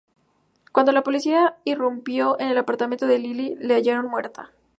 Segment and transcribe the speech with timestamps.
[0.71, 4.49] Cuando la policía irrumpió en el apartamento de Lilly, la hallaron muerta.